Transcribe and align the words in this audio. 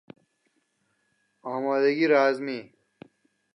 آمادگی 1.41 2.07
رزمی 2.07 2.73